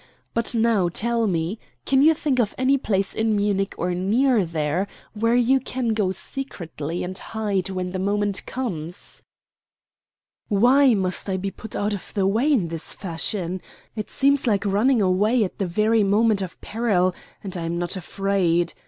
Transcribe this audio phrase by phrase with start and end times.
[0.33, 4.87] But now tell me, can you think of any place in Munich, or near there,
[5.13, 9.21] where you can go secretly and hide when the moment comes?"
[10.47, 13.61] "Why must I be put out of the way in this fashion?
[13.95, 17.13] It seems like running away at the very moment of peril,
[17.43, 18.73] and I am not afraid.